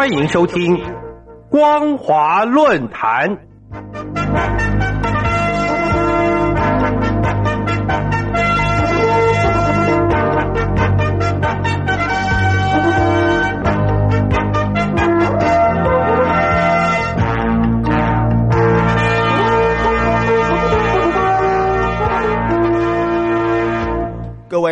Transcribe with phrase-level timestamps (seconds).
[0.00, 0.82] 欢迎收听
[1.50, 3.49] 光华论坛。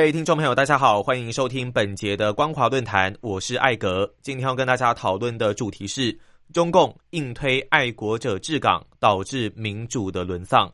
[0.09, 4.11] 位听众朋友，大家好，欢迎收听本节的光华论坛，我是艾格。
[4.23, 6.19] 今天要跟大家讨论的主题是
[6.51, 10.73] 中共硬推爱国者治港，导致民主的沦丧。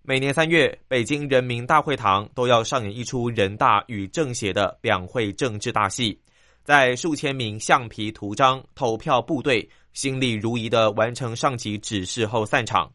[0.00, 6.18] 每年三月，北京人民大会堂都要上演一出人大与政协的两会政治大戏，
[6.62, 12.90] 在数千名橡皮图章投票部队心力如仪的完成上级指示后散场。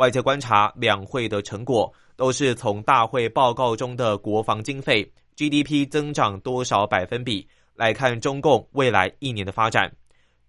[0.00, 1.92] 外界观察两会的成果。
[2.16, 9.90] 都是从大会报告中的国防经费、GDP 增长多少百分比来看中共未来一年的发展。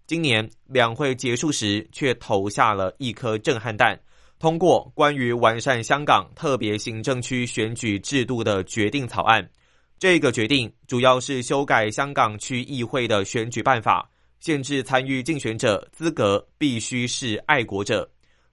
[0.05, 3.97] 今年两会结束时，却投下了一颗震撼弹，
[4.37, 9.49] 通过关于完善香港特别行政区选举制度的决定草案。
[9.97, 14.09] 这个决定主要是修改香港区议会的选举办法，
[14.41, 18.05] 限制参与竞选者资格必须是爱国者。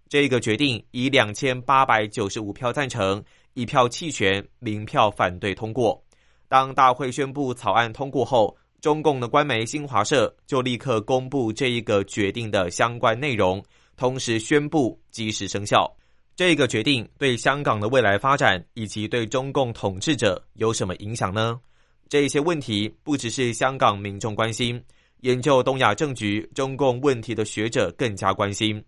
[0.08, 3.22] 这个决定以两千八百九十五票赞成、
[3.54, 6.02] 一票弃权、零票反对通过。
[6.48, 13.62] 当大会宣布草案通过后，中共的官媒新华社就立刻公布这一个决定的相关内容，
[13.96, 15.92] 同时宣布即时生效。
[16.36, 21.60] 这个决定对香港的未来发展以及对中共统治者有什么影响呢？
[22.08, 24.82] 这些问题不只是香港民众关心，
[25.20, 28.82] 研究东亚政局、中共问题的学者更加关心。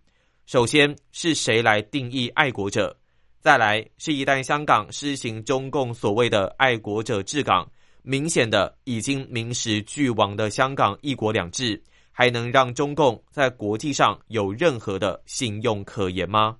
[0.50, 2.92] 首先是谁来定义爱国者？
[3.40, 7.70] 再来是一旦香港施行中共所谓的爱国者治港，
[8.02, 16.56] 明显的已经名实俱亡的香港一国两制，还能让中共在国际上有任何的信用可言吗？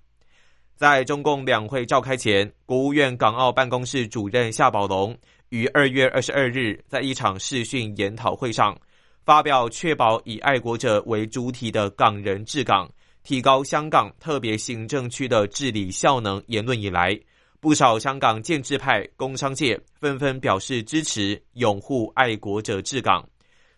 [0.76, 5.18] 在中共两会召开前，国务院港澳办公室主任夏宝龙
[5.48, 8.78] 于二月二十二日在一场视讯研讨会上，
[9.24, 12.88] 发表确保以爱国者为主体的港人治港。
[13.22, 17.19] 提高香港特别行政区的治理效能言论以来，
[17.60, 23.28] 不少香港建制派、工商界纷纷表示支持、拥护爱国者治港。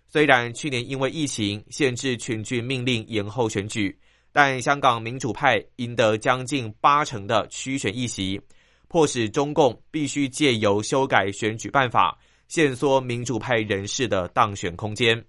[0.07, 3.99] 虽然去年因为疫情限制群聚命令延后选举，
[4.31, 8.41] 但香港民主派赢得将近八成的区选议席，
[8.87, 12.17] 迫使中共必须借由修改选举办法，
[12.47, 15.25] 限缩民主派人士的当选空间。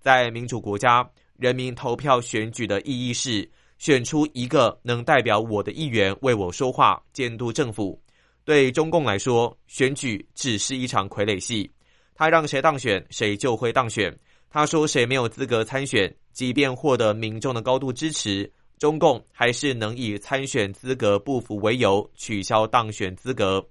[0.00, 1.08] 在民主国家。
[1.36, 8.00] 人民投票选举的意义是选出一个能代表我的议员为我说话、监督政府。
[8.44, 11.70] 对中共来说，选举只是一场傀儡戏，
[12.14, 14.16] 他让谁当选，谁就会当选。
[14.50, 23.66] 他说谁没有资格参选，即便获得民众的高度支持，中共还是能以参选资格不符为由取消当选资格。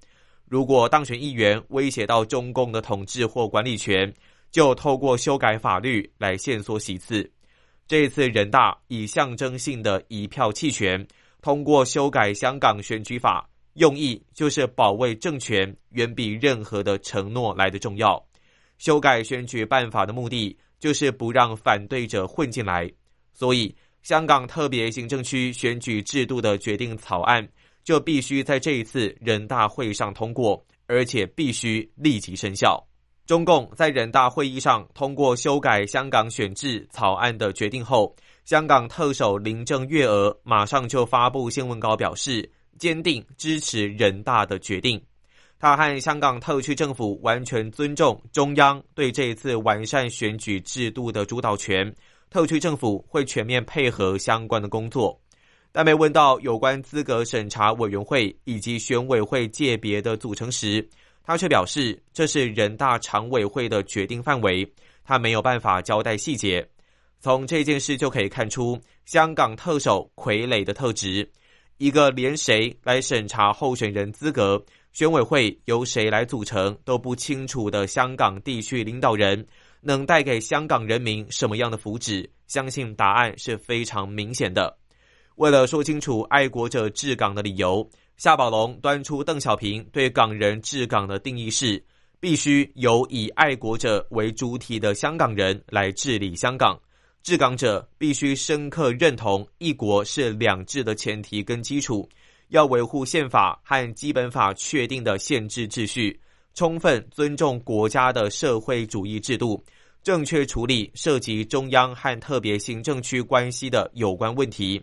[0.46, 4.14] 如果当选议员威胁到中共的统治或管理权，
[4.52, 7.32] 就透过修改法律来限缩席次。
[7.88, 11.06] 这次人大以象征性的一票弃权
[11.42, 18.24] 通过修改香港选举法，用意就是保卫政权，远比任何的承诺来的重要。
[18.78, 22.90] 修改选举办法的目的就是不让反对者混进来，
[23.34, 27.48] 所以香港特别行政区选举制度的决定草案
[27.84, 32.86] 就必须在这一次人大会上通过，而且必须立即生效。
[33.26, 38.14] 中共在人大会议上通过修改香港选制草案的决定后，
[38.44, 45.02] 香港特首林郑月娥马上就发布新闻稿，表示坚定支持人大的决定。
[45.58, 51.96] 他和香港特区政府完全尊重中央对这一次完善选举制度的主导权，
[52.30, 55.18] 特区政府会全面配合相关的工作。
[55.72, 60.88] 但被问到有关资格审查委员会以及选委会界别的组成时，
[61.26, 64.70] 他却表示，这是人大常委会的决定范围，
[65.06, 66.68] 他没有办法交代细节。
[67.22, 71.32] 从这件事就可以看出，香港特首傀儡的特质：
[71.78, 74.62] 一个连谁来审查候选人资格、
[74.92, 79.48] 选委会由谁来组成都不清楚的香港地区领导人，
[79.80, 82.28] 能带给香港人民什么样的福祉？
[82.48, 84.78] 相信答案是非常明显的。
[85.38, 87.90] 为了说清楚爱国者治港的理由。
[88.18, 91.84] 夏宝龙端出邓小平对港人治港的定义是：
[92.20, 96.80] 必须由以爱国者为主体的香港人来治理香港。
[97.22, 102.08] 治港者必须深刻认同一国是两制的前提跟基础，
[102.50, 106.18] 要维护宪法和基本法确定的宪制秩序，
[106.54, 109.62] 充分尊重国家的社会主义制度，
[110.04, 114.82] 正确处理涉及中央和特别行政区关系的有关问题，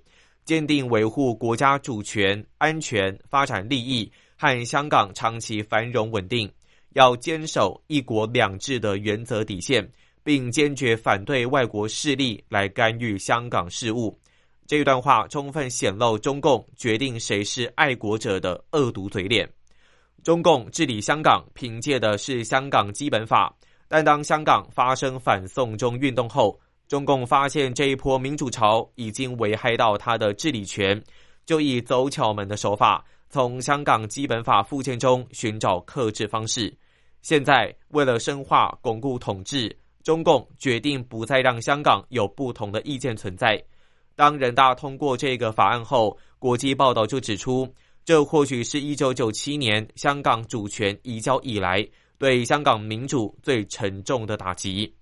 [0.51, 6.51] 坚定维护国家主权、安全、发展利益和香港长期繁荣稳定，
[6.95, 9.89] 要坚守一国两制的原则底线，
[10.25, 14.19] 并坚决反对外国势力来干预香港事务。
[14.67, 19.49] 这一段话充分显露中共决定谁是爱国者的恶毒嘴脸。
[20.25, 23.57] 中共治理香港凭借的是香港基本法，
[23.87, 26.59] 但当香港发生反送中运动后，
[26.91, 31.01] 中共发现这一波民主潮已经危害到他的治理权，
[31.47, 36.77] 就以走巧门的手法，从香港基本法附件中寻找克制方式。
[37.23, 43.63] 现在为了深化巩固统治，中共决定不再让香港有不同的意见存在。
[44.17, 47.73] 当人大通过这个法案后，国际报道就指出，
[48.05, 51.87] 这或许是一九九七年香港主权移交以来
[52.19, 54.93] 对香港民主最沉重的打击。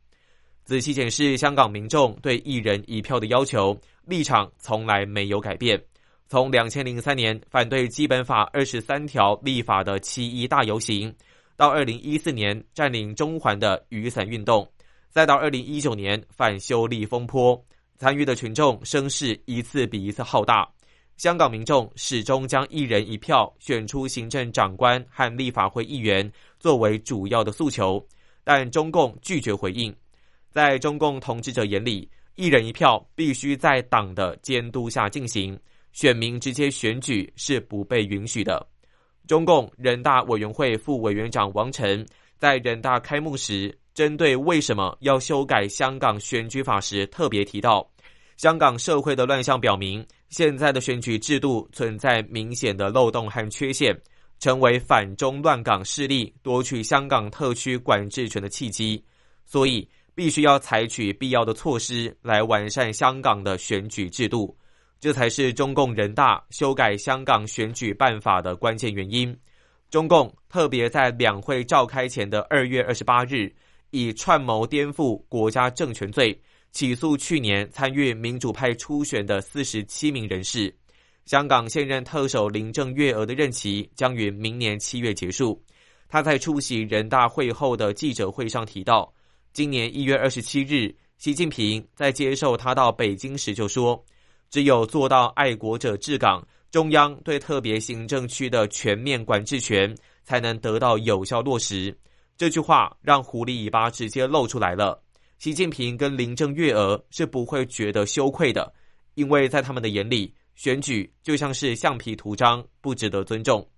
[0.69, 3.75] 仔细检视香港民众对一人一票的要求
[4.05, 5.83] 立场，从来没有改变。
[6.29, 11.11] 从两千零三年反对基本法二十三条立法的七一大游行，
[11.57, 14.71] 到二零一四年占领中环的雨伞运动，
[15.09, 17.59] 再到二零一九年反修例风波。
[17.97, 20.69] 参与的群众声势一次比一次浩大，
[21.17, 26.31] 香港民众始终将一人一票选出行政长官和立法会议员
[26.61, 28.07] 作为主要的诉求，
[28.45, 29.91] 但中共拒绝回应。
[30.51, 35.59] 在中共统治者眼里，一人一票必须在党的监督下进行，
[35.93, 38.67] 选民直接选举是不被允许的。
[39.27, 42.07] 中共人大委员会副委员长王晨
[42.39, 43.77] 在人大开幕时。
[43.95, 47.85] 针对为什么要修改香港选举法时，特别提到，
[48.37, 54.01] 香港社会的乱象表明，现在的选举制度存在明显的漏洞和缺陷，
[54.39, 59.03] 成为反中乱港势力夺取香港特区管制权的契机，
[59.45, 59.89] 所以
[60.19, 64.59] 必须要采取必要的措施来完善香港的选举制度，
[64.99, 69.33] 这才是中共人大修改香港选举办法的关键原因。
[69.91, 73.55] 中共特别在两会召开前的二月二十八日。
[73.91, 76.39] 以串谋颠覆国家政权罪
[76.73, 80.75] 起诉去年参与民主派初选的四十七名人士。
[81.27, 85.63] 香港现任特首林郑月娥的任期将于明年七月结束。
[86.09, 89.11] 他在出席人大会后的记者会上提到，
[89.53, 94.03] 今年一月二十七日，习近平在接受他到北京时就说
[94.51, 99.93] ：“只有做到爱国者治港，中央对特别行政区的全面管制权
[100.23, 101.97] 才能得到有效落实。”
[102.37, 105.03] 这句话让狐狸尾巴直接露出来了。
[105.39, 108.73] 习近平跟林郑月娥是不会觉得羞愧的，
[109.15, 113.69] 因为在他们的眼里，选举就像是橡皮图章，不值得尊重。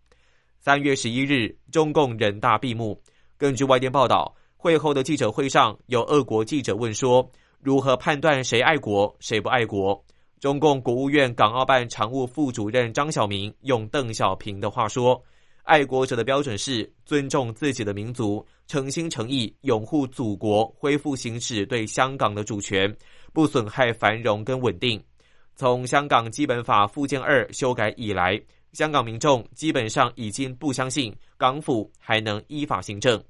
[0.59, 3.01] 三月十一日，中共人大闭幕。
[3.39, 7.27] 根据外电报道，会后的记者会上，有俄国记者问说
[7.65, 10.05] ：“如何判断谁爱国，谁不爱国？”
[10.39, 15.19] 中共国务院港澳办常务副主任张晓明用邓小平的话说。
[15.63, 22.95] 爱国者的标准是尊重自己的民族，诚心诚意拥护祖国，恢复行使对香港的主权，
[23.33, 25.03] 不损害繁荣跟稳定。
[25.57, 28.39] 从香港基本法附件二修改以来，
[28.75, 33.23] 香港民众基本上已经不相信港府还能依法行政。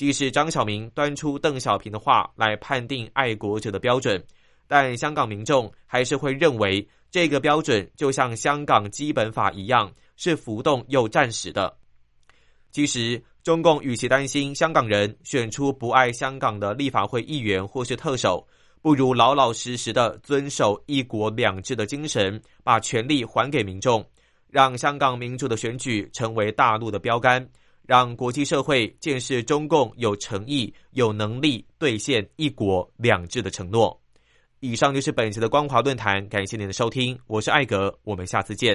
[0.00, 4.24] 即使张晓明端出邓小平的话来判定爱国者的标准，
[4.66, 9.92] 但香港民众还是会认为这个标准就像香港基本法一样。
[10.16, 11.76] 是浮动又暂时的。
[12.70, 18.46] 其实，中共与其担心香港人选出不爱香港的立法会议员或是特首，
[18.80, 24.02] 不如老老实实的遵守一国两制的精神，把权力还给民众，
[24.48, 27.46] 让香港民主的选举成为大陆的标杆，
[27.90, 34.00] 让国际社会见识中共有诚意、有能力兑现一国两制的承诺。
[34.60, 38.68] 以上就是本期的光华论坛，感谢您的收听，我是艾格，我们下次见。